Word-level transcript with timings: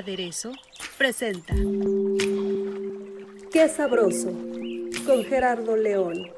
Aderezo 0.00 0.52
presenta 0.96 1.54
Qué 3.52 3.68
sabroso 3.68 4.32
con 5.04 5.22
Gerardo 5.26 5.76
León. 5.76 6.32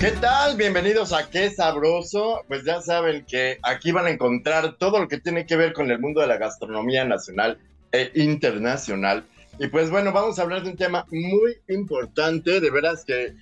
¿Qué 0.00 0.12
tal? 0.22 0.56
Bienvenidos 0.56 1.12
a 1.12 1.28
Qué 1.28 1.50
Sabroso. 1.50 2.44
Pues 2.48 2.64
ya 2.64 2.80
saben 2.80 3.26
que 3.26 3.58
aquí 3.62 3.92
van 3.92 4.06
a 4.06 4.10
encontrar 4.10 4.78
todo 4.78 5.00
lo 5.00 5.08
que 5.08 5.20
tiene 5.20 5.44
que 5.44 5.56
ver 5.56 5.74
con 5.74 5.90
el 5.90 5.98
mundo 5.98 6.22
de 6.22 6.28
la 6.28 6.38
gastronomía 6.38 7.04
nacional 7.04 7.58
e 7.92 8.10
internacional. 8.14 9.26
Y 9.58 9.66
pues 9.66 9.90
bueno, 9.90 10.12
vamos 10.12 10.38
a 10.38 10.42
hablar 10.42 10.62
de 10.62 10.70
un 10.70 10.76
tema 10.78 11.04
muy 11.10 11.58
importante, 11.68 12.60
de 12.60 12.70
veras 12.70 13.04
que 13.04 13.34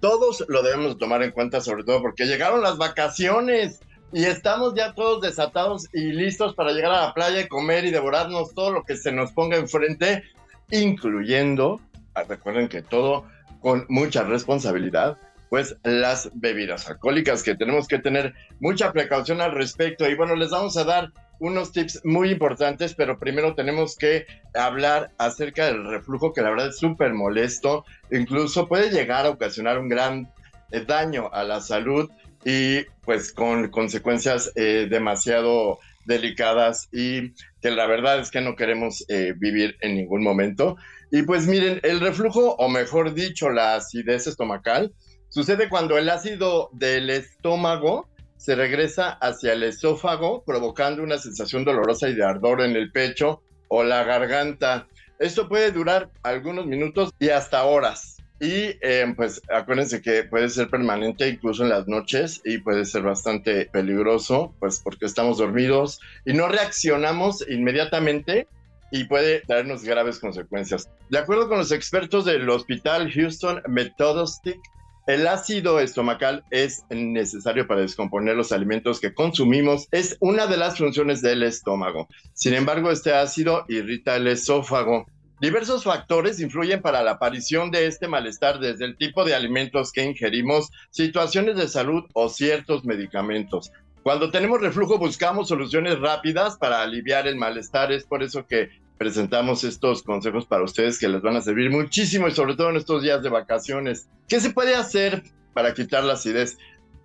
todos 0.00 0.46
lo 0.48 0.62
debemos 0.62 0.96
tomar 0.96 1.22
en 1.22 1.32
cuenta, 1.32 1.60
sobre 1.60 1.84
todo 1.84 2.00
porque 2.00 2.24
llegaron 2.24 2.62
las 2.62 2.78
vacaciones 2.78 3.80
y 4.12 4.24
estamos 4.24 4.74
ya 4.74 4.94
todos 4.94 5.20
desatados 5.20 5.88
y 5.92 6.12
listos 6.12 6.54
para 6.54 6.72
llegar 6.72 6.92
a 6.92 7.06
la 7.06 7.14
playa 7.14 7.40
y 7.40 7.48
comer 7.48 7.84
y 7.84 7.90
devorarnos 7.90 8.54
todo 8.54 8.72
lo 8.72 8.84
que 8.84 8.96
se 8.96 9.12
nos 9.12 9.32
ponga 9.32 9.56
enfrente, 9.56 10.22
incluyendo, 10.70 11.80
ah, 12.14 12.22
recuerden 12.22 12.68
que 12.68 12.82
todo 12.82 13.24
con 13.60 13.86
mucha 13.88 14.22
responsabilidad, 14.22 15.16
pues 15.48 15.76
las 15.84 16.30
bebidas 16.34 16.88
alcohólicas 16.88 17.42
que 17.42 17.54
tenemos 17.54 17.88
que 17.88 17.98
tener 17.98 18.34
mucha 18.60 18.92
precaución 18.92 19.40
al 19.40 19.52
respecto. 19.52 20.08
Y 20.08 20.14
bueno, 20.14 20.34
les 20.36 20.50
vamos 20.50 20.76
a 20.76 20.84
dar 20.84 21.12
unos 21.38 21.72
tips 21.72 22.00
muy 22.04 22.30
importantes, 22.30 22.94
pero 22.94 23.18
primero 23.18 23.54
tenemos 23.54 23.96
que 23.96 24.26
hablar 24.54 25.10
acerca 25.18 25.66
del 25.66 25.88
reflujo, 25.88 26.32
que 26.32 26.42
la 26.42 26.50
verdad 26.50 26.68
es 26.68 26.78
súper 26.78 27.14
molesto, 27.14 27.84
incluso 28.10 28.68
puede 28.68 28.90
llegar 28.90 29.26
a 29.26 29.30
ocasionar 29.30 29.78
un 29.78 29.88
gran 29.88 30.28
eh, 30.70 30.84
daño 30.84 31.30
a 31.32 31.44
la 31.44 31.60
salud 31.60 32.10
y 32.44 32.82
pues 33.04 33.32
con 33.32 33.70
consecuencias 33.70 34.52
eh, 34.56 34.86
demasiado 34.90 35.78
delicadas 36.04 36.88
y 36.92 37.32
que 37.62 37.70
la 37.70 37.86
verdad 37.86 38.20
es 38.20 38.30
que 38.30 38.40
no 38.40 38.56
queremos 38.56 39.04
eh, 39.08 39.34
vivir 39.36 39.76
en 39.80 39.96
ningún 39.96 40.22
momento. 40.22 40.76
Y 41.10 41.22
pues 41.22 41.46
miren, 41.46 41.80
el 41.82 42.00
reflujo, 42.00 42.54
o 42.56 42.68
mejor 42.68 43.14
dicho, 43.14 43.50
la 43.50 43.76
acidez 43.76 44.26
estomacal, 44.26 44.92
sucede 45.28 45.68
cuando 45.68 45.96
el 45.96 46.10
ácido 46.10 46.70
del 46.72 47.10
estómago 47.10 48.08
se 48.36 48.54
regresa 48.54 49.10
hacia 49.10 49.54
el 49.54 49.62
esófago, 49.62 50.44
provocando 50.44 51.02
una 51.02 51.18
sensación 51.18 51.64
dolorosa 51.64 52.08
y 52.08 52.14
de 52.14 52.24
ardor 52.24 52.60
en 52.60 52.76
el 52.76 52.92
pecho 52.92 53.42
o 53.68 53.82
la 53.82 54.04
garganta. 54.04 54.86
Esto 55.18 55.48
puede 55.48 55.70
durar 55.70 56.10
algunos 56.22 56.66
minutos 56.66 57.10
y 57.18 57.30
hasta 57.30 57.64
horas. 57.64 58.13
Y 58.44 58.76
eh, 58.82 59.10
pues 59.16 59.40
acuérdense 59.48 60.02
que 60.02 60.24
puede 60.24 60.50
ser 60.50 60.68
permanente 60.68 61.26
incluso 61.26 61.62
en 61.62 61.70
las 61.70 61.88
noches 61.88 62.42
y 62.44 62.58
puede 62.58 62.84
ser 62.84 63.00
bastante 63.00 63.64
peligroso, 63.72 64.54
pues 64.60 64.80
porque 64.84 65.06
estamos 65.06 65.38
dormidos 65.38 65.98
y 66.26 66.34
no 66.34 66.48
reaccionamos 66.48 67.42
inmediatamente 67.48 68.46
y 68.92 69.04
puede 69.04 69.40
traernos 69.40 69.82
graves 69.82 70.18
consecuencias. 70.18 70.90
De 71.08 71.16
acuerdo 71.16 71.48
con 71.48 71.56
los 71.56 71.72
expertos 71.72 72.26
del 72.26 72.46
Hospital 72.50 73.10
Houston 73.10 73.62
Methodistic, 73.66 74.60
el 75.06 75.26
ácido 75.26 75.80
estomacal 75.80 76.44
es 76.50 76.84
necesario 76.90 77.66
para 77.66 77.80
descomponer 77.80 78.36
los 78.36 78.52
alimentos 78.52 79.00
que 79.00 79.14
consumimos. 79.14 79.88
Es 79.90 80.18
una 80.20 80.46
de 80.46 80.58
las 80.58 80.76
funciones 80.76 81.22
del 81.22 81.44
estómago. 81.44 82.08
Sin 82.34 82.52
embargo, 82.52 82.90
este 82.90 83.14
ácido 83.14 83.64
irrita 83.68 84.16
el 84.16 84.26
esófago 84.26 85.06
Diversos 85.44 85.84
factores 85.84 86.40
influyen 86.40 86.80
para 86.80 87.02
la 87.02 87.10
aparición 87.10 87.70
de 87.70 87.86
este 87.86 88.08
malestar, 88.08 88.60
desde 88.60 88.86
el 88.86 88.96
tipo 88.96 89.26
de 89.26 89.34
alimentos 89.34 89.92
que 89.92 90.02
ingerimos, 90.02 90.70
situaciones 90.88 91.56
de 91.56 91.68
salud 91.68 92.04
o 92.14 92.30
ciertos 92.30 92.86
medicamentos. 92.86 93.70
Cuando 94.02 94.30
tenemos 94.30 94.62
reflujo 94.62 94.96
buscamos 94.96 95.48
soluciones 95.48 96.00
rápidas 96.00 96.56
para 96.56 96.80
aliviar 96.80 97.26
el 97.26 97.36
malestar. 97.36 97.92
Es 97.92 98.04
por 98.04 98.22
eso 98.22 98.46
que 98.46 98.70
presentamos 98.96 99.64
estos 99.64 100.02
consejos 100.02 100.46
para 100.46 100.64
ustedes 100.64 100.98
que 100.98 101.08
les 101.08 101.20
van 101.20 101.36
a 101.36 101.42
servir 101.42 101.70
muchísimo 101.70 102.26
y 102.26 102.32
sobre 102.32 102.56
todo 102.56 102.70
en 102.70 102.76
estos 102.76 103.02
días 103.02 103.22
de 103.22 103.28
vacaciones. 103.28 104.08
¿Qué 104.26 104.40
se 104.40 104.48
puede 104.48 104.74
hacer 104.74 105.24
para 105.52 105.74
quitar 105.74 106.04
la 106.04 106.14
acidez? 106.14 106.56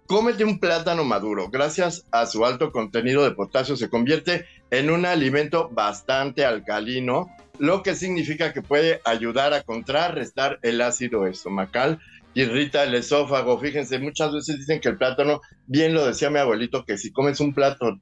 Cómete 0.07 0.45
un 0.45 0.61
plátano 0.61 1.03
maduro. 1.03 1.49
Gracias 1.49 2.05
a 2.09 2.25
su 2.25 2.45
alto 2.45 2.71
contenido 2.71 3.21
de 3.21 3.31
potasio 3.31 3.75
se 3.75 3.89
convierte 3.89 4.45
en 4.71 4.91
un 4.91 5.05
alimento 5.05 5.67
bastante 5.73 6.45
alcalino 6.45 7.27
lo 7.59 7.83
que 7.83 7.95
significa 7.95 8.53
que 8.53 8.61
puede 8.61 9.01
ayudar 9.05 9.53
a 9.53 9.63
contrarrestar 9.63 10.59
el 10.63 10.81
ácido 10.81 11.27
estomacal, 11.27 11.99
irrita 12.33 12.83
el 12.83 12.95
esófago. 12.95 13.59
Fíjense, 13.59 13.99
muchas 13.99 14.33
veces 14.33 14.57
dicen 14.57 14.79
que 14.79 14.89
el 14.89 14.97
plátano, 14.97 15.41
bien 15.67 15.93
lo 15.93 16.05
decía 16.05 16.29
mi 16.29 16.39
abuelito, 16.39 16.85
que 16.85 16.97
si 16.97 17.11
comes 17.11 17.39
un, 17.39 17.53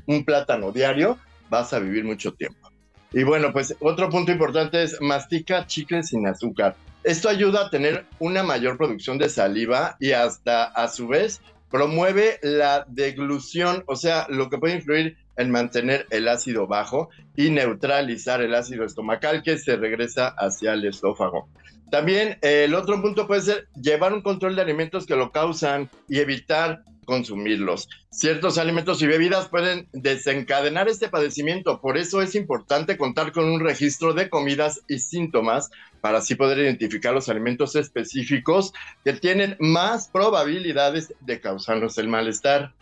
un 0.05 0.25
plátano 0.25 0.71
diario, 0.71 1.17
vas 1.49 1.73
a 1.73 1.79
vivir 1.79 2.05
mucho 2.05 2.33
tiempo. 2.33 2.69
Y 3.13 3.23
bueno, 3.23 3.51
pues 3.51 3.75
otro 3.79 4.09
punto 4.09 4.31
importante 4.31 4.83
es 4.83 4.99
mastica 5.01 5.65
chicle 5.65 6.03
sin 6.03 6.27
azúcar. 6.27 6.75
Esto 7.03 7.29
ayuda 7.29 7.65
a 7.65 7.69
tener 7.69 8.05
una 8.19 8.43
mayor 8.43 8.77
producción 8.77 9.17
de 9.17 9.29
saliva 9.29 9.95
y 9.99 10.11
hasta 10.11 10.65
a 10.65 10.89
su 10.89 11.07
vez 11.07 11.41
promueve 11.69 12.39
la 12.41 12.85
deglución, 12.87 13.83
o 13.87 13.95
sea, 13.95 14.25
lo 14.29 14.49
que 14.49 14.57
puede 14.57 14.75
influir 14.75 15.17
en 15.37 15.51
mantener 15.51 16.07
el 16.09 16.27
ácido 16.27 16.67
bajo 16.67 17.09
y 17.35 17.49
neutralizar 17.49 18.41
el 18.41 18.55
ácido 18.55 18.85
estomacal 18.85 19.43
que 19.43 19.57
se 19.57 19.75
regresa 19.75 20.29
hacia 20.29 20.73
el 20.73 20.85
esófago. 20.85 21.49
También 21.91 22.37
el 22.41 22.73
otro 22.73 23.01
punto 23.01 23.27
puede 23.27 23.41
ser 23.41 23.67
llevar 23.81 24.13
un 24.13 24.21
control 24.21 24.55
de 24.55 24.61
alimentos 24.61 25.05
que 25.05 25.15
lo 25.15 25.31
causan 25.31 25.89
y 26.09 26.19
evitar 26.19 26.83
consumirlos. 27.07 27.87
Ciertos 28.11 28.57
alimentos 28.57 29.01
y 29.01 29.07
bebidas 29.07 29.47
pueden 29.47 29.87
desencadenar 29.93 30.89
este 30.89 31.07
padecimiento, 31.07 31.79
por 31.79 31.97
eso 31.97 32.21
es 32.21 32.35
importante 32.35 32.97
contar 32.97 33.31
con 33.31 33.45
un 33.45 33.61
registro 33.61 34.13
de 34.13 34.29
comidas 34.29 34.81
y 34.89 34.99
síntomas 34.99 35.71
para 36.01 36.19
así 36.19 36.35
poder 36.35 36.59
identificar 36.59 37.13
los 37.13 37.29
alimentos 37.29 37.75
específicos 37.75 38.73
que 39.05 39.13
tienen 39.13 39.55
más 39.59 40.09
probabilidades 40.09 41.13
de 41.21 41.39
causarnos 41.39 41.97
el 41.97 42.09
malestar. 42.09 42.73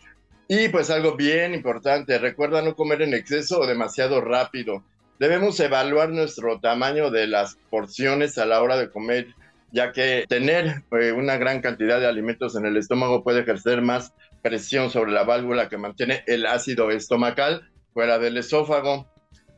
Y 0.48 0.68
pues 0.68 0.90
algo 0.90 1.16
bien 1.16 1.54
importante, 1.54 2.18
recuerda 2.18 2.62
no 2.62 2.74
comer 2.74 3.02
en 3.02 3.14
exceso 3.14 3.60
o 3.60 3.66
demasiado 3.66 4.20
rápido. 4.20 4.82
Debemos 5.20 5.58
evaluar 5.60 6.10
nuestro 6.10 6.58
tamaño 6.60 7.10
de 7.10 7.28
las 7.28 7.56
porciones 7.70 8.38
a 8.38 8.44
la 8.44 8.60
hora 8.60 8.76
de 8.76 8.90
comer, 8.90 9.34
ya 9.76 9.92
que 9.92 10.24
tener 10.26 10.84
eh, 10.98 11.12
una 11.12 11.36
gran 11.36 11.60
cantidad 11.60 12.00
de 12.00 12.06
alimentos 12.06 12.56
en 12.56 12.64
el 12.64 12.78
estómago 12.78 13.22
puede 13.22 13.40
ejercer 13.40 13.82
más 13.82 14.14
presión 14.42 14.90
sobre 14.90 15.12
la 15.12 15.24
válvula 15.24 15.68
que 15.68 15.76
mantiene 15.76 16.24
el 16.26 16.46
ácido 16.46 16.90
estomacal 16.90 17.70
fuera 17.92 18.18
del 18.18 18.38
esófago. 18.38 19.06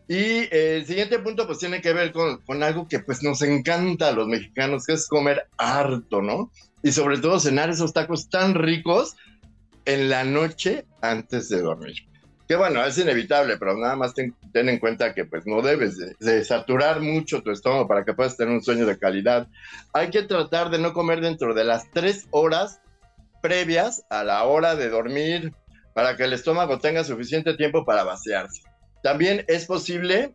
Y 0.08 0.52
el 0.52 0.84
siguiente 0.86 1.20
punto 1.20 1.46
pues 1.46 1.60
tiene 1.60 1.80
que 1.80 1.92
ver 1.92 2.10
con, 2.10 2.38
con 2.38 2.64
algo 2.64 2.88
que 2.88 2.98
pues 2.98 3.22
nos 3.22 3.42
encanta 3.42 4.08
a 4.08 4.12
los 4.12 4.26
mexicanos, 4.26 4.86
que 4.86 4.94
es 4.94 5.06
comer 5.06 5.46
harto, 5.56 6.20
¿no? 6.20 6.50
Y 6.82 6.90
sobre 6.90 7.18
todo 7.18 7.38
cenar 7.38 7.70
esos 7.70 7.92
tacos 7.92 8.28
tan 8.28 8.54
ricos 8.54 9.14
en 9.84 10.08
la 10.08 10.24
noche 10.24 10.84
antes 11.00 11.48
de 11.48 11.62
dormir. 11.62 11.94
Que 12.48 12.56
bueno, 12.56 12.82
es 12.82 12.96
inevitable, 12.96 13.58
pero 13.58 13.76
nada 13.76 13.94
más 13.94 14.14
ten, 14.14 14.34
en 14.54 14.78
cuenta 14.78 15.12
que 15.12 15.26
pues 15.26 15.46
no 15.46 15.60
debes 15.60 15.98
de, 16.18 16.44
saturar 16.44 17.02
mucho 17.02 17.42
tu 17.42 17.50
estómago 17.50 17.86
para 17.86 18.06
que 18.06 18.14
puedas 18.14 18.38
tener 18.38 18.54
un 18.54 18.62
sueño 18.62 18.86
de 18.86 18.98
calidad. 18.98 19.48
Hay 19.92 20.08
que 20.08 20.22
tratar 20.22 20.70
de 20.70 20.78
no 20.78 20.94
comer 20.94 21.20
dentro 21.20 21.52
de 21.52 21.64
las 21.64 21.90
tres 21.90 22.26
horas 22.30 22.80
previas 23.42 24.06
a 24.08 24.24
la 24.24 24.44
hora 24.44 24.76
de 24.76 24.88
dormir 24.88 25.52
para 25.92 26.16
que 26.16 26.24
el 26.24 26.32
estómago 26.32 26.78
tenga 26.78 27.04
suficiente 27.04 27.54
tiempo 27.54 27.84
para 27.84 28.04
vaciarse. 28.04 28.62
También 29.02 29.44
es 29.46 29.66
posible 29.66 30.32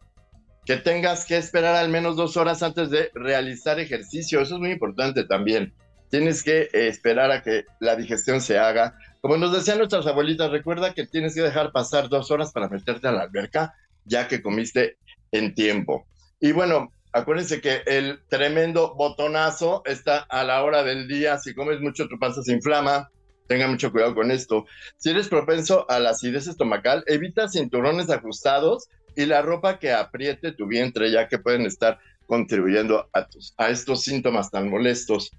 que 0.66 0.78
tengas 0.78 1.26
que 1.26 1.38
esperar 1.38 1.76
al 1.76 1.90
menos 1.90 2.16
dos 2.16 2.38
horas 2.38 2.62
antes 2.62 2.92
de 2.92 3.10
realizar 3.16 3.80
ejercicio. 3.80 4.40
Eso 4.40 4.56
es 4.56 4.62
muy 4.62 4.72
importante 4.72 5.24
también. 5.24 5.74
Tienes 6.12 6.44
que 6.44 6.70
esperar 6.74 7.32
a 7.32 7.42
que 7.42 7.66
la 7.80 7.96
digestión 7.96 8.40
se 8.40 8.60
haga 8.60 8.96
como 9.24 9.38
nos 9.38 9.54
decían 9.54 9.78
nuestras 9.78 10.06
abuelitas, 10.06 10.52
recuerda 10.52 10.94
que 10.94 11.08
tienes 11.08 11.34
que 11.34 11.42
dejar 11.42 11.72
pasar 11.72 12.10
dos 12.10 12.30
horas 12.30 12.52
para 12.52 12.68
meterte 12.68 13.08
a 13.08 13.14
la 13.14 13.22
alberca, 13.22 13.74
ya 14.04 14.28
que 14.28 14.42
comiste 14.42 14.98
en 15.32 15.56
tiempo. 15.56 16.06
Y 16.42 16.52
bueno, 16.52 16.92
Acuérdense 17.16 17.62
que 17.62 17.84
el 17.86 18.24
tremendo 18.28 18.96
botonazo 18.96 19.84
está 19.86 20.18
a 20.18 20.44
la 20.44 20.64
hora 20.64 20.84
del 20.84 21.08
día. 21.08 21.38
Si 21.38 21.54
comes 21.54 21.80
mucho, 21.80 22.08
tu 22.08 22.18
panza 22.18 22.42
se 22.42 22.54
inflama. 22.54 23.12
Tenga 23.48 23.68
mucho 23.68 23.92
cuidado 23.92 24.16
con 24.16 24.32
esto. 24.32 24.66
Si 24.98 25.12
eres 25.12 25.30
propenso 25.30 25.86
a 25.92 26.00
la 26.00 26.10
acidez 26.10 26.48
estomacal, 26.48 27.04
evita 27.06 27.48
cinturones 27.48 28.10
ajustados 28.10 28.90
y 29.16 29.28
la 29.28 29.44
ropa 29.44 29.78
que 29.78 29.94
apriete 29.94 30.54
tu 30.54 30.66
vientre, 30.66 31.12
ya 31.12 31.28
que 31.28 31.38
pueden 31.38 31.68
estar 31.68 32.00
contribuyendo 32.26 33.08
a, 33.14 33.28
tus, 33.28 33.54
a 33.58 33.70
estos 33.70 34.02
síntomas 34.02 34.50
tan 34.50 34.72
molestos. 34.72 35.30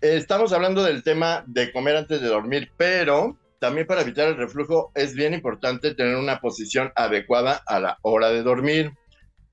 Estamos 0.00 0.52
hablando 0.52 0.82
del 0.82 1.02
tema 1.02 1.44
de 1.46 1.72
comer 1.72 1.96
antes 1.96 2.20
de 2.20 2.28
dormir, 2.28 2.70
pero 2.76 3.38
también 3.58 3.86
para 3.86 4.02
evitar 4.02 4.28
el 4.28 4.36
reflujo 4.36 4.92
es 4.94 5.14
bien 5.14 5.32
importante 5.32 5.94
tener 5.94 6.16
una 6.16 6.40
posición 6.40 6.92
adecuada 6.96 7.62
a 7.66 7.80
la 7.80 7.98
hora 8.02 8.28
de 8.28 8.42
dormir. 8.42 8.92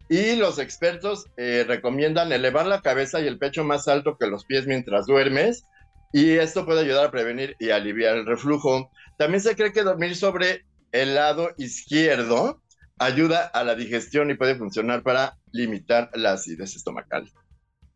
Y 0.09 0.35
los 0.35 0.59
expertos 0.59 1.27
eh, 1.37 1.63
recomiendan 1.65 2.33
elevar 2.33 2.65
la 2.65 2.81
cabeza 2.81 3.21
y 3.21 3.27
el 3.27 3.37
pecho 3.37 3.63
más 3.63 3.87
alto 3.87 4.17
que 4.19 4.27
los 4.27 4.43
pies 4.43 4.67
mientras 4.67 5.05
duermes. 5.05 5.63
Y 6.11 6.31
esto 6.31 6.65
puede 6.65 6.81
ayudar 6.81 7.05
a 7.05 7.11
prevenir 7.11 7.55
y 7.59 7.69
aliviar 7.69 8.17
el 8.17 8.25
reflujo. 8.25 8.91
También 9.17 9.41
se 9.41 9.55
cree 9.55 9.71
que 9.71 9.83
dormir 9.83 10.17
sobre 10.17 10.65
el 10.91 11.15
lado 11.15 11.51
izquierdo 11.57 12.61
ayuda 12.99 13.45
a 13.45 13.63
la 13.63 13.75
digestión 13.75 14.29
y 14.29 14.35
puede 14.35 14.55
funcionar 14.55 15.03
para 15.03 15.37
limitar 15.53 16.09
la 16.13 16.33
acidez 16.33 16.75
estomacal. 16.75 17.31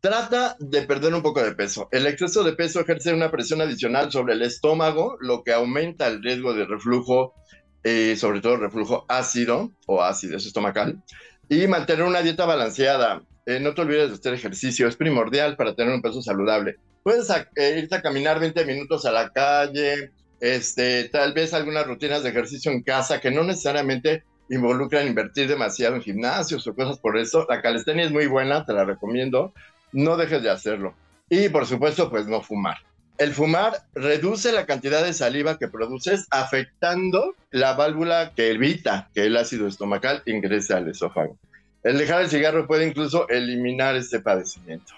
Trata 0.00 0.56
de 0.60 0.82
perder 0.82 1.14
un 1.14 1.22
poco 1.22 1.42
de 1.42 1.54
peso. 1.54 1.88
El 1.90 2.06
exceso 2.06 2.44
de 2.44 2.52
peso 2.52 2.80
ejerce 2.80 3.12
una 3.12 3.30
presión 3.30 3.60
adicional 3.60 4.12
sobre 4.12 4.34
el 4.34 4.42
estómago, 4.42 5.16
lo 5.20 5.42
que 5.42 5.52
aumenta 5.52 6.06
el 6.06 6.22
riesgo 6.22 6.54
de 6.54 6.66
reflujo, 6.66 7.34
eh, 7.82 8.16
sobre 8.16 8.40
todo 8.40 8.56
reflujo 8.56 9.04
ácido 9.08 9.72
o 9.86 10.02
acidez 10.02 10.46
estomacal. 10.46 11.02
Y 11.48 11.66
mantener 11.66 12.04
una 12.04 12.22
dieta 12.22 12.44
balanceada. 12.44 13.22
Eh, 13.46 13.60
no 13.60 13.74
te 13.74 13.82
olvides 13.82 14.08
de 14.08 14.14
hacer 14.14 14.34
ejercicio, 14.34 14.88
es 14.88 14.96
primordial 14.96 15.56
para 15.56 15.74
tener 15.74 15.94
un 15.94 16.02
peso 16.02 16.20
saludable. 16.20 16.76
Puedes 17.02 17.30
eh, 17.30 17.78
irte 17.78 17.94
a 17.94 18.02
caminar 18.02 18.40
20 18.40 18.64
minutos 18.64 19.06
a 19.06 19.12
la 19.12 19.30
calle, 19.30 20.10
este, 20.40 21.08
tal 21.08 21.32
vez 21.32 21.54
algunas 21.54 21.86
rutinas 21.86 22.22
de 22.22 22.30
ejercicio 22.30 22.70
en 22.70 22.82
casa 22.82 23.20
que 23.20 23.30
no 23.30 23.44
necesariamente 23.44 24.24
involucran 24.50 25.06
invertir 25.06 25.48
demasiado 25.48 25.96
en 25.96 26.02
gimnasios 26.02 26.66
o 26.66 26.74
cosas 26.74 26.98
por 26.98 27.16
eso. 27.16 27.46
La 27.48 27.62
calistenia 27.62 28.04
es 28.04 28.12
muy 28.12 28.26
buena, 28.26 28.64
te 28.64 28.72
la 28.72 28.84
recomiendo. 28.84 29.54
No 29.96 30.18
dejes 30.18 30.42
de 30.42 30.50
hacerlo. 30.50 30.94
Y 31.30 31.48
por 31.48 31.64
supuesto, 31.64 32.10
pues 32.10 32.26
no 32.26 32.42
fumar. 32.42 32.76
El 33.16 33.32
fumar 33.32 33.78
reduce 33.94 34.52
la 34.52 34.66
cantidad 34.66 35.02
de 35.02 35.14
saliva 35.14 35.58
que 35.58 35.68
produces, 35.68 36.26
afectando 36.30 37.34
la 37.50 37.72
válvula 37.72 38.32
que 38.36 38.50
evita 38.50 39.08
que 39.14 39.24
el 39.24 39.38
ácido 39.38 39.66
estomacal 39.66 40.22
ingrese 40.26 40.74
al 40.74 40.86
esófago. 40.86 41.38
El 41.82 41.96
dejar 41.96 42.20
el 42.20 42.28
cigarro 42.28 42.66
puede 42.66 42.86
incluso 42.86 43.26
eliminar 43.30 43.96
este 43.96 44.20
padecimiento. 44.20 44.92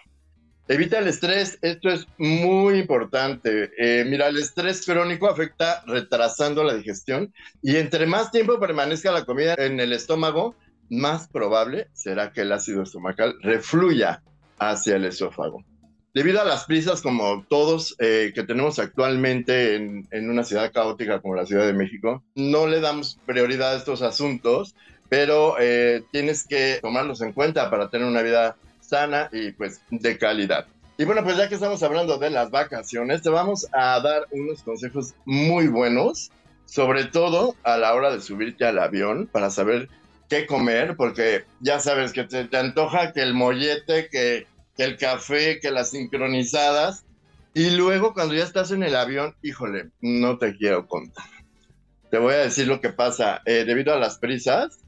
Evita 0.67 0.99
el 0.99 1.07
estrés, 1.07 1.61
esto 1.63 1.91
es 1.91 2.09
muy 2.19 2.81
importante. 2.81 3.71
Eh, 3.79 4.05
mira, 4.05 4.27
el 4.27 4.39
estrés 4.39 4.85
crónico 4.85 5.29
afecta 5.29 5.85
retrasando 5.87 6.65
la 6.65 6.75
digestión 6.75 7.33
y 7.63 7.77
entre 7.77 8.05
más 8.07 8.33
tiempo 8.33 8.59
permanezca 8.59 9.13
la 9.13 9.25
comida 9.25 9.55
en 9.59 9.79
el 9.79 9.93
estómago, 9.93 10.57
más 10.91 11.29
probable 11.29 11.87
será 11.93 12.33
que 12.33 12.41
el 12.41 12.51
ácido 12.51 12.83
estomacal 12.83 13.37
refluya 13.43 14.23
hacia 14.59 14.97
el 14.97 15.05
esófago. 15.05 15.65
Debido 16.15 16.41
a 16.41 16.45
las 16.45 16.65
prisas 16.65 17.03
como 17.03 17.45
todos 17.49 17.95
eh, 17.99 18.33
que 18.35 18.43
tenemos 18.43 18.79
actualmente 18.79 19.77
en, 19.77 20.09
en, 20.11 20.31
una 20.31 20.43
ciudad 20.43 20.73
caótica 20.73 21.21
como 21.21 21.37
la 21.37 21.47
Ciudad 21.47 21.67
de 21.67 21.75
México, 21.75 22.25
no 22.35 22.67
le 22.67 22.81
damos 22.81 23.19
prioridad 23.27 23.75
a 23.75 23.77
estos 23.77 24.03
asuntos, 24.03 24.75
pero 25.09 25.57
eh, 25.61 26.03
tienes 26.11 26.45
que 26.47 26.79
tomarlos 26.83 27.21
en 27.21 27.33
cuenta 27.33 27.71
para 27.71 27.91
tener 27.91 28.07
una 28.07 28.23
vida 28.23 28.57
sana 28.81 29.29
y 29.33 29.53
pues 29.53 29.81
de 29.91 30.19
calidad. 30.19 30.67
Y 30.97 31.05
bueno, 31.05 31.23
pues 31.23 31.37
ya 31.37 31.49
que 31.49 31.55
estamos 31.55 31.83
hablando 31.83 32.19
de 32.19 32.31
las 32.31 32.51
vacaciones, 32.51 33.23
te 33.23 33.31
vamos 33.31 33.69
a 33.73 34.01
dar 34.01 34.27
unos 34.33 34.63
consejos 34.63 35.15
muy 35.25 35.69
buenos, 35.69 36.33
sobre 36.65 37.05
todo 37.05 37.55
a 37.63 37.77
la 37.77 37.95
hora 37.95 38.11
de 38.11 38.21
subirte 38.21 38.65
al 38.65 38.79
avión 38.79 39.29
para 39.31 39.51
saber 39.51 39.89
qué 40.29 40.47
comer, 40.47 40.97
porque 40.97 41.45
ya 41.61 41.81
sabes 41.81 42.13
que 42.13 42.25
te, 42.25 42.45
te 42.45 42.57
antoja 42.57 43.13
que 43.13 43.23
el 43.23 43.35
mollete, 43.35 44.09
que, 44.11 44.47
que, 44.77 44.85
el 44.85 44.97
café, 44.97 45.59
que 45.61 45.71
las 45.71 45.91
sincronizadas, 45.91 47.05
y 47.55 47.71
luego 47.71 48.15
cuando 48.15 48.35
ya 48.35 48.45
estás 48.45 48.71
en 48.71 48.83
el 48.83 48.95
avión, 48.95 49.35
híjole, 49.43 49.91
no 50.01 50.39
te 50.39 50.57
quiero 50.57 50.87
contar. 50.87 51.25
Te 52.11 52.19
voy 52.19 52.35
a 52.35 52.39
decir 52.39 52.69
lo 52.69 52.81
que 52.81 52.91
pasa. 52.91 53.43
Eh, 53.45 53.65
debido 53.67 53.93
a 53.93 53.99
las 53.99 54.19
prisas, 54.19 54.81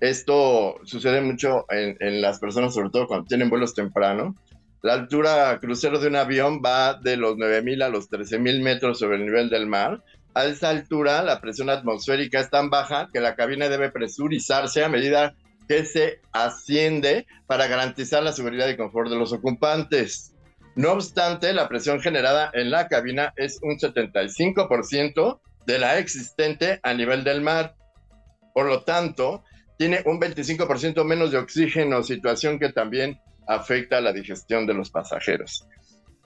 esto 0.00 0.76
sucede 0.84 1.20
mucho 1.20 1.64
en, 1.70 2.20
las 2.20 2.38
personas, 2.38 2.74
sobre 2.74 2.90
todo 2.90 3.06
cuando 3.06 3.26
tienen 3.26 3.48
vuelos 3.48 3.74
temprano. 3.74 4.34
La 4.82 4.94
altura 4.94 5.58
crucero 5.60 5.98
de 5.98 6.08
un 6.08 6.16
avión 6.16 6.60
va 6.64 6.94
de 6.94 7.16
los 7.16 7.36
9.000 7.36 7.82
a 7.82 7.88
los 7.88 8.10
13.000 8.10 8.62
metros 8.62 8.98
sobre 8.98 9.16
el 9.16 9.24
nivel 9.24 9.48
del 9.48 9.66
mar. 9.66 10.02
A 10.36 10.44
esa 10.44 10.68
altura, 10.68 11.22
la 11.22 11.40
presión 11.40 11.70
atmosférica 11.70 12.40
es 12.40 12.50
tan 12.50 12.68
baja 12.68 13.08
que 13.10 13.20
la 13.20 13.34
cabina 13.34 13.70
debe 13.70 13.90
presurizarse 13.90 14.84
a 14.84 14.90
medida 14.90 15.34
que 15.66 15.86
se 15.86 16.20
asciende 16.30 17.26
para 17.46 17.68
garantizar 17.68 18.22
la 18.22 18.32
seguridad 18.32 18.68
y 18.68 18.76
confort 18.76 19.08
de 19.08 19.16
los 19.16 19.32
ocupantes. 19.32 20.34
No 20.74 20.92
obstante, 20.92 21.54
la 21.54 21.70
presión 21.70 22.00
generada 22.02 22.50
en 22.52 22.70
la 22.70 22.86
cabina 22.86 23.32
es 23.36 23.60
un 23.62 23.78
75% 23.78 25.40
de 25.64 25.78
la 25.78 25.96
existente 25.96 26.80
a 26.82 26.92
nivel 26.92 27.24
del 27.24 27.40
mar. 27.40 27.74
Por 28.52 28.66
lo 28.66 28.82
tanto, 28.82 29.42
tiene 29.78 30.02
un 30.04 30.20
25% 30.20 31.02
menos 31.06 31.32
de 31.32 31.38
oxígeno, 31.38 32.02
situación 32.02 32.58
que 32.58 32.74
también 32.74 33.18
afecta 33.48 33.96
a 33.96 34.02
la 34.02 34.12
digestión 34.12 34.66
de 34.66 34.74
los 34.74 34.90
pasajeros. 34.90 35.66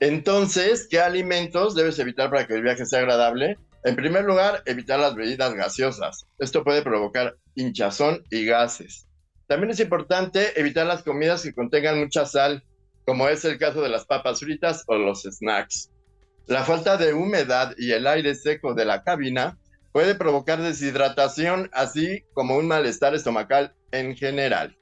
Entonces, 0.00 0.88
¿qué 0.90 0.98
alimentos 0.98 1.76
debes 1.76 2.00
evitar 2.00 2.28
para 2.28 2.48
que 2.48 2.54
el 2.54 2.62
viaje 2.62 2.86
sea 2.86 2.98
agradable? 2.98 3.56
En 3.84 3.96
primer 3.96 4.24
lugar, 4.24 4.62
evitar 4.66 5.00
las 5.00 5.14
bebidas 5.14 5.54
gaseosas. 5.54 6.26
Esto 6.38 6.64
puede 6.64 6.82
provocar 6.82 7.36
hinchazón 7.54 8.22
y 8.30 8.44
gases. 8.44 9.06
También 9.46 9.70
es 9.70 9.80
importante 9.80 10.58
evitar 10.60 10.86
las 10.86 11.02
comidas 11.02 11.42
que 11.42 11.54
contengan 11.54 11.98
mucha 11.98 12.26
sal, 12.26 12.62
como 13.06 13.28
es 13.28 13.44
el 13.44 13.58
caso 13.58 13.82
de 13.82 13.88
las 13.88 14.04
papas 14.04 14.40
fritas 14.40 14.84
o 14.86 14.96
los 14.96 15.22
snacks. 15.22 15.90
La 16.46 16.64
falta 16.64 16.96
de 16.96 17.14
humedad 17.14 17.74
y 17.78 17.92
el 17.92 18.06
aire 18.06 18.34
seco 18.34 18.74
de 18.74 18.84
la 18.84 19.02
cabina 19.02 19.58
Puede 19.92 20.14
provocar 20.14 20.62
deshidratación, 20.62 21.68
así 21.72 22.24
como 22.32 22.56
un 22.56 22.68
malestar 22.68 23.14
estomacal 23.14 23.74
en 23.90 24.16
general. 24.16 24.76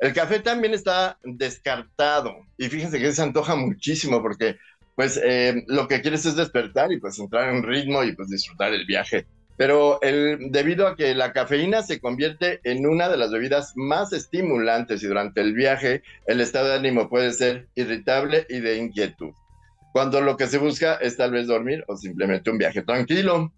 El 0.00 0.12
café 0.12 0.40
también 0.40 0.74
está 0.74 1.18
descartado 1.22 2.34
y 2.56 2.68
fíjense 2.68 2.98
que 2.98 3.12
se 3.12 3.22
antoja 3.22 3.54
muchísimo 3.54 4.20
porque 4.20 4.56
pues 4.98 5.16
eh, 5.22 5.62
lo 5.68 5.86
que 5.86 6.00
quieres 6.00 6.26
es 6.26 6.34
despertar 6.34 6.90
y 6.90 6.98
pues 6.98 7.20
entrar 7.20 7.54
en 7.54 7.62
ritmo 7.62 8.02
y 8.02 8.16
pues 8.16 8.30
disfrutar 8.30 8.74
el 8.74 8.84
viaje. 8.84 9.26
Pero 9.56 10.02
el, 10.02 10.50
debido 10.50 10.88
a 10.88 10.96
que 10.96 11.14
la 11.14 11.32
cafeína 11.32 11.84
se 11.84 12.00
convierte 12.00 12.58
en 12.64 12.84
una 12.84 13.08
de 13.08 13.16
las 13.16 13.30
bebidas 13.30 13.74
más 13.76 14.12
estimulantes 14.12 15.00
y 15.04 15.06
durante 15.06 15.40
el 15.40 15.54
viaje 15.54 16.02
el 16.26 16.40
estado 16.40 16.66
de 16.66 16.74
ánimo 16.74 17.08
puede 17.08 17.32
ser 17.32 17.68
irritable 17.76 18.44
y 18.48 18.58
de 18.58 18.78
inquietud. 18.78 19.30
Cuando 19.92 20.20
lo 20.20 20.36
que 20.36 20.48
se 20.48 20.58
busca 20.58 20.96
es 20.96 21.16
tal 21.16 21.30
vez 21.30 21.46
dormir 21.46 21.84
o 21.86 21.96
simplemente 21.96 22.50
un 22.50 22.58
viaje 22.58 22.82
tranquilo. 22.82 23.52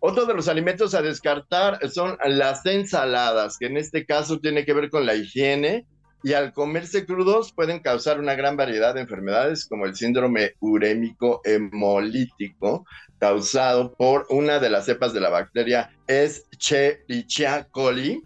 Otro 0.00 0.26
de 0.26 0.34
los 0.34 0.48
alimentos 0.48 0.96
a 0.96 1.02
descartar 1.02 1.88
son 1.88 2.18
las 2.26 2.66
ensaladas, 2.66 3.58
que 3.58 3.66
en 3.66 3.76
este 3.76 4.04
caso 4.04 4.40
tiene 4.40 4.64
que 4.64 4.72
ver 4.72 4.90
con 4.90 5.06
la 5.06 5.14
higiene 5.14 5.86
y 6.22 6.34
al 6.34 6.52
comerse 6.52 7.06
crudos 7.06 7.52
pueden 7.52 7.80
causar 7.80 8.20
una 8.20 8.34
gran 8.34 8.56
variedad 8.56 8.94
de 8.94 9.00
enfermedades 9.00 9.66
como 9.66 9.86
el 9.86 9.96
síndrome 9.96 10.54
urémico 10.60 11.40
hemolítico 11.44 12.84
causado 13.18 13.92
por 13.94 14.26
una 14.30 14.58
de 14.58 14.70
las 14.70 14.86
cepas 14.86 15.12
de 15.12 15.20
la 15.20 15.30
bacteria 15.30 15.90
Escherichia 16.06 17.68
coli, 17.70 18.22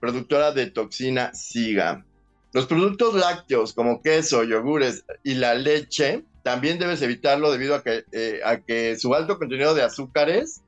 productora 0.00 0.52
de 0.52 0.66
toxina 0.66 1.34
SIGA. 1.34 2.04
Los 2.52 2.66
productos 2.66 3.14
lácteos 3.14 3.72
como 3.72 4.00
queso, 4.00 4.44
yogures 4.44 5.04
y 5.22 5.34
la 5.34 5.54
leche 5.54 6.24
también 6.42 6.78
debes 6.78 7.02
evitarlo 7.02 7.50
debido 7.50 7.74
a 7.74 7.82
que, 7.82 8.04
eh, 8.12 8.40
a 8.44 8.58
que 8.58 8.96
su 8.98 9.14
alto 9.14 9.38
contenido 9.38 9.74
de 9.74 9.82
azúcares 9.82 10.60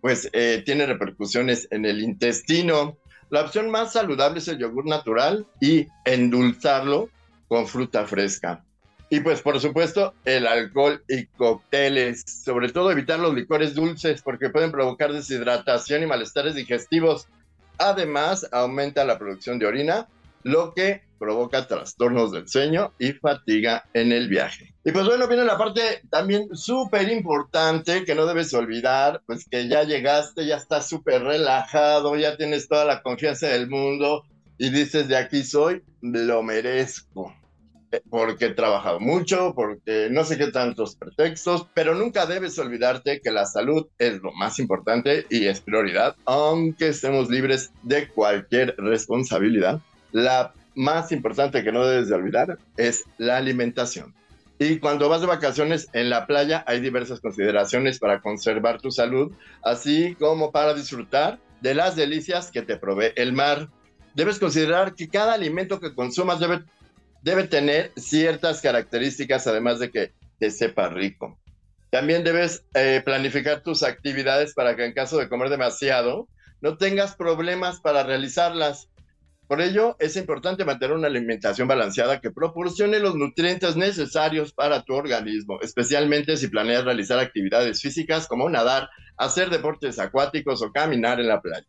pues 0.00 0.28
eh, 0.32 0.62
tiene 0.66 0.84
repercusiones 0.84 1.66
en 1.70 1.86
el 1.86 2.02
intestino. 2.02 2.98
La 3.30 3.42
opción 3.42 3.70
más 3.70 3.92
saludable 3.92 4.38
es 4.38 4.48
el 4.48 4.58
yogur 4.58 4.86
natural 4.86 5.46
y 5.60 5.88
endulzarlo 6.04 7.08
con 7.48 7.66
fruta 7.66 8.06
fresca. 8.06 8.64
Y 9.10 9.20
pues 9.20 9.42
por 9.42 9.60
supuesto 9.60 10.14
el 10.24 10.46
alcohol 10.46 11.02
y 11.08 11.26
cócteles, 11.26 12.24
sobre 12.26 12.72
todo 12.72 12.90
evitar 12.90 13.18
los 13.20 13.34
licores 13.34 13.74
dulces 13.74 14.22
porque 14.22 14.50
pueden 14.50 14.72
provocar 14.72 15.12
deshidratación 15.12 16.02
y 16.02 16.06
malestares 16.06 16.54
digestivos. 16.54 17.28
Además, 17.78 18.48
aumenta 18.52 19.04
la 19.04 19.18
producción 19.18 19.58
de 19.58 19.66
orina, 19.66 20.08
lo 20.44 20.72
que 20.72 21.02
provoca 21.18 21.66
trastornos 21.66 22.32
del 22.32 22.48
sueño 22.48 22.92
y 22.98 23.12
fatiga 23.12 23.84
en 23.94 24.12
el 24.12 24.28
viaje. 24.28 24.74
Y 24.84 24.92
pues 24.92 25.06
bueno, 25.06 25.26
viene 25.26 25.44
la 25.44 25.56
parte 25.56 26.02
también 26.10 26.54
súper 26.54 27.08
importante 27.08 28.04
que 28.04 28.14
no 28.14 28.26
debes 28.26 28.52
olvidar, 28.52 29.22
pues 29.26 29.46
que 29.48 29.66
ya 29.66 29.84
llegaste, 29.84 30.46
ya 30.46 30.56
estás 30.56 30.88
súper 30.88 31.22
relajado, 31.22 32.14
ya 32.16 32.36
tienes 32.36 32.68
toda 32.68 32.84
la 32.84 33.02
confianza 33.02 33.48
del 33.48 33.68
mundo 33.68 34.24
y 34.58 34.70
dices, 34.70 35.08
de 35.08 35.16
aquí 35.16 35.42
soy, 35.42 35.82
lo 36.02 36.42
merezco. 36.42 37.34
eh, 37.90 38.02
porque 38.10 38.46
he 38.46 38.54
trabajado 38.54 39.00
mucho, 39.00 39.54
porque 39.54 40.08
no 40.10 40.24
sé 40.24 40.36
qué 40.36 40.48
tantos 40.48 40.96
pretextos, 40.96 41.68
pero 41.74 41.94
nunca 41.94 42.26
debes 42.26 42.58
olvidarte 42.58 43.20
que 43.20 43.30
la 43.30 43.46
salud 43.46 43.86
es 43.98 44.20
lo 44.20 44.32
más 44.32 44.58
importante 44.58 45.26
y 45.30 45.46
es 45.46 45.60
prioridad, 45.60 46.16
aunque 46.26 46.88
estemos 46.88 47.30
libres 47.30 47.70
de 47.82 48.08
cualquier 48.08 48.74
responsabilidad. 48.76 49.80
La 50.14 50.54
más 50.76 51.10
importante 51.10 51.64
que 51.64 51.72
no 51.72 51.84
debes 51.84 52.08
de 52.08 52.14
olvidar 52.14 52.56
es 52.76 53.02
la 53.18 53.36
alimentación. 53.36 54.14
Y 54.60 54.78
cuando 54.78 55.08
vas 55.08 55.20
de 55.20 55.26
vacaciones 55.26 55.88
en 55.92 56.08
la 56.08 56.28
playa 56.28 56.62
hay 56.68 56.78
diversas 56.78 57.18
consideraciones 57.18 57.98
para 57.98 58.20
conservar 58.20 58.80
tu 58.80 58.92
salud, 58.92 59.32
así 59.64 60.14
como 60.14 60.52
para 60.52 60.72
disfrutar 60.72 61.40
de 61.60 61.74
las 61.74 61.96
delicias 61.96 62.52
que 62.52 62.62
te 62.62 62.76
provee 62.76 63.10
el 63.16 63.32
mar. 63.32 63.68
Debes 64.14 64.38
considerar 64.38 64.94
que 64.94 65.08
cada 65.08 65.34
alimento 65.34 65.80
que 65.80 65.96
consumas 65.96 66.38
debe, 66.38 66.62
debe 67.22 67.48
tener 67.48 67.90
ciertas 67.96 68.60
características, 68.60 69.48
además 69.48 69.80
de 69.80 69.90
que 69.90 70.12
te 70.38 70.52
sepa 70.52 70.90
rico. 70.90 71.40
También 71.90 72.22
debes 72.22 72.64
eh, 72.74 73.02
planificar 73.04 73.62
tus 73.62 73.82
actividades 73.82 74.54
para 74.54 74.76
que 74.76 74.84
en 74.84 74.92
caso 74.92 75.18
de 75.18 75.28
comer 75.28 75.50
demasiado, 75.50 76.28
no 76.60 76.76
tengas 76.76 77.16
problemas 77.16 77.80
para 77.80 78.04
realizarlas. 78.04 78.88
Por 79.46 79.60
ello, 79.60 79.96
es 79.98 80.16
importante 80.16 80.64
mantener 80.64 80.96
una 80.96 81.08
alimentación 81.08 81.68
balanceada 81.68 82.20
que 82.20 82.30
proporcione 82.30 82.98
los 82.98 83.14
nutrientes 83.14 83.76
necesarios 83.76 84.52
para 84.52 84.82
tu 84.82 84.94
organismo, 84.94 85.60
especialmente 85.60 86.36
si 86.36 86.48
planeas 86.48 86.84
realizar 86.84 87.18
actividades 87.18 87.82
físicas 87.82 88.26
como 88.26 88.48
nadar, 88.48 88.88
hacer 89.18 89.50
deportes 89.50 89.98
acuáticos 89.98 90.62
o 90.62 90.72
caminar 90.72 91.20
en 91.20 91.28
la 91.28 91.42
playa. 91.42 91.66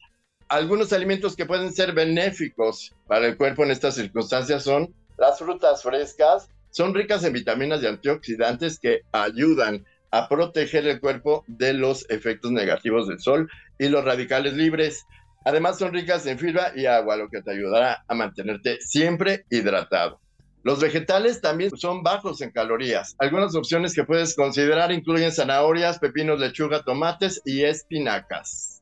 Algunos 0.48 0.94
alimentos 0.94 1.36
que 1.36 1.46
pueden 1.46 1.74
ser 1.74 1.94
benéficos 1.94 2.94
para 3.08 3.28
el 3.28 3.36
cuerpo 3.36 3.64
en 3.64 3.72
estas 3.72 3.96
circunstancias 3.96 4.64
son 4.64 4.94
las 5.18 5.40
frutas 5.40 5.84
frescas, 5.84 6.50
son 6.70 6.94
ricas 6.94 7.24
en 7.24 7.34
vitaminas 7.34 7.82
y 7.82 7.88
antioxidantes 7.88 8.80
que 8.80 9.02
ayudan 9.12 9.86
a 10.12 10.30
proteger 10.30 10.88
el 10.88 11.02
cuerpo 11.02 11.44
de 11.48 11.74
los 11.74 12.10
efectos 12.10 12.52
negativos 12.52 13.08
del 13.08 13.20
sol 13.20 13.50
y 13.80 13.90
los 13.90 14.06
radicales 14.06 14.54
libres. 14.54 15.06
Además 15.46 15.78
son 15.78 15.94
ricas 15.94 16.26
en 16.26 16.40
fibra 16.40 16.74
y 16.76 16.88
agua, 16.88 17.16
lo 17.16 17.30
que 17.30 17.42
te 17.42 17.52
ayudará 17.52 18.04
a 18.08 18.16
mantenerte 18.16 18.82
siempre 18.82 19.46
hidratado. 19.52 20.20
Los 20.64 20.80
vegetales 20.82 21.42
también 21.42 21.70
son 21.78 22.02
bajos 22.02 22.42
en 22.42 22.50
calorías. 22.50 23.16
Algunas 23.20 23.56
opciones 23.56 23.94
que 23.94 24.04
puedes 24.04 24.36
considerar 24.36 24.92
incluyen 24.92 25.32
zanahorias, 25.32 26.00
pepinos, 26.00 26.40
lechuga, 26.40 26.82
tomates 26.82 27.40
y 27.46 27.64
espinacas. 27.64 28.82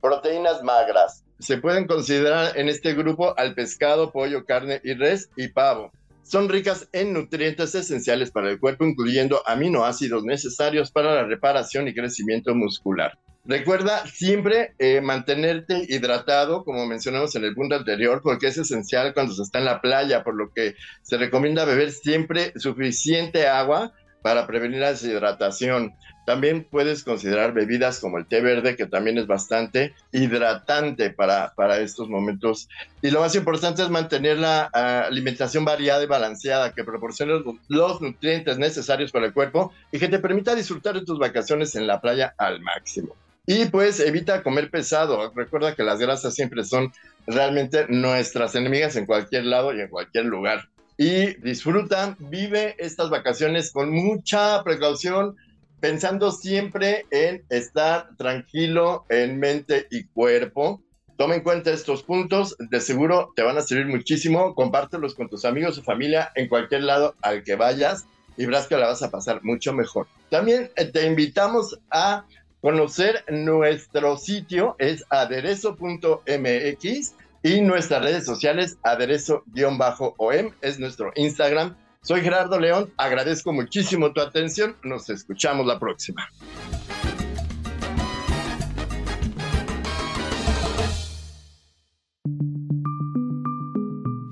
Proteínas 0.00 0.62
magras. 0.62 1.24
Se 1.40 1.58
pueden 1.58 1.88
considerar 1.88 2.56
en 2.56 2.68
este 2.68 2.94
grupo 2.94 3.36
al 3.36 3.56
pescado, 3.56 4.12
pollo, 4.12 4.44
carne 4.44 4.80
y 4.84 4.94
res 4.94 5.28
y 5.36 5.48
pavo. 5.48 5.90
Son 6.22 6.48
ricas 6.48 6.88
en 6.92 7.12
nutrientes 7.12 7.74
esenciales 7.74 8.30
para 8.30 8.50
el 8.50 8.60
cuerpo, 8.60 8.84
incluyendo 8.84 9.42
aminoácidos 9.44 10.22
necesarios 10.22 10.92
para 10.92 11.12
la 11.12 11.24
reparación 11.24 11.88
y 11.88 11.94
crecimiento 11.94 12.54
muscular. 12.54 13.18
Recuerda 13.46 14.06
siempre 14.06 14.74
eh, 14.78 15.02
mantenerte 15.02 15.84
hidratado, 15.86 16.64
como 16.64 16.86
mencionamos 16.86 17.36
en 17.36 17.44
el 17.44 17.54
punto 17.54 17.74
anterior, 17.74 18.22
porque 18.22 18.46
es 18.46 18.56
esencial 18.56 19.12
cuando 19.12 19.34
se 19.34 19.42
está 19.42 19.58
en 19.58 19.66
la 19.66 19.82
playa, 19.82 20.24
por 20.24 20.34
lo 20.34 20.50
que 20.50 20.76
se 21.02 21.18
recomienda 21.18 21.66
beber 21.66 21.90
siempre 21.90 22.54
suficiente 22.56 23.46
agua 23.46 23.92
para 24.22 24.46
prevenir 24.46 24.80
la 24.80 24.92
deshidratación. 24.92 25.92
También 26.24 26.66
puedes 26.70 27.04
considerar 27.04 27.52
bebidas 27.52 28.00
como 28.00 28.16
el 28.16 28.24
té 28.24 28.40
verde, 28.40 28.76
que 28.76 28.86
también 28.86 29.18
es 29.18 29.26
bastante 29.26 29.92
hidratante 30.10 31.10
para, 31.10 31.52
para 31.54 31.80
estos 31.80 32.08
momentos. 32.08 32.70
Y 33.02 33.10
lo 33.10 33.20
más 33.20 33.34
importante 33.34 33.82
es 33.82 33.90
mantener 33.90 34.38
la 34.38 34.70
ah, 34.72 35.02
alimentación 35.06 35.66
variada 35.66 36.02
y 36.02 36.06
balanceada, 36.06 36.72
que 36.72 36.82
proporcione 36.82 37.34
los, 37.34 37.56
los 37.68 38.00
nutrientes 38.00 38.56
necesarios 38.56 39.12
para 39.12 39.26
el 39.26 39.34
cuerpo 39.34 39.70
y 39.92 39.98
que 39.98 40.08
te 40.08 40.18
permita 40.18 40.54
disfrutar 40.54 40.94
de 40.94 41.04
tus 41.04 41.18
vacaciones 41.18 41.74
en 41.74 41.86
la 41.86 42.00
playa 42.00 42.34
al 42.38 42.62
máximo. 42.62 43.14
Y 43.46 43.66
pues 43.66 44.00
evita 44.00 44.42
comer 44.42 44.70
pesado. 44.70 45.32
Recuerda 45.34 45.74
que 45.74 45.82
las 45.82 45.98
grasas 45.98 46.34
siempre 46.34 46.64
son 46.64 46.92
realmente 47.26 47.86
nuestras 47.88 48.54
enemigas 48.54 48.96
en 48.96 49.06
cualquier 49.06 49.44
lado 49.44 49.74
y 49.74 49.80
en 49.80 49.88
cualquier 49.88 50.24
lugar. 50.26 50.68
Y 50.96 51.34
disfruta, 51.40 52.16
vive 52.18 52.76
estas 52.78 53.10
vacaciones 53.10 53.72
con 53.72 53.90
mucha 53.90 54.62
precaución, 54.62 55.36
pensando 55.80 56.30
siempre 56.30 57.04
en 57.10 57.44
estar 57.50 58.16
tranquilo 58.16 59.04
en 59.08 59.38
mente 59.38 59.88
y 59.90 60.04
cuerpo. 60.04 60.82
Toma 61.18 61.34
en 61.34 61.42
cuenta 61.42 61.70
estos 61.70 62.02
puntos, 62.02 62.56
de 62.58 62.80
seguro 62.80 63.32
te 63.36 63.42
van 63.42 63.58
a 63.58 63.62
servir 63.62 63.86
muchísimo. 63.86 64.54
Compártelos 64.54 65.14
con 65.14 65.28
tus 65.28 65.44
amigos 65.44 65.78
o 65.78 65.82
familia 65.82 66.32
en 66.34 66.48
cualquier 66.48 66.84
lado 66.84 67.14
al 67.22 67.42
que 67.44 67.56
vayas 67.56 68.06
y 68.36 68.46
verás 68.46 68.66
que 68.66 68.76
la 68.76 68.86
vas 68.86 69.02
a 69.02 69.10
pasar 69.10 69.44
mucho 69.44 69.72
mejor. 69.72 70.06
También 70.30 70.70
eh, 70.76 70.86
te 70.86 71.06
invitamos 71.06 71.78
a 71.90 72.24
conocer 72.64 73.26
nuestro 73.28 74.16
sitio, 74.16 74.74
es 74.78 75.04
aderezo.mx 75.10 77.14
y 77.42 77.60
nuestras 77.60 78.02
redes 78.02 78.24
sociales, 78.24 78.78
aderezo-om, 78.82 80.50
es 80.62 80.78
nuestro 80.78 81.12
Instagram. 81.14 81.76
Soy 82.00 82.22
Gerardo 82.22 82.58
León, 82.58 82.90
agradezco 82.96 83.52
muchísimo 83.52 84.14
tu 84.14 84.22
atención, 84.22 84.76
nos 84.82 85.10
escuchamos 85.10 85.66
la 85.66 85.78
próxima. 85.78 86.26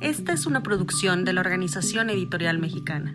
Esta 0.00 0.32
es 0.32 0.46
una 0.46 0.62
producción 0.62 1.26
de 1.26 1.34
la 1.34 1.42
Organización 1.42 2.08
Editorial 2.08 2.58
Mexicana. 2.58 3.14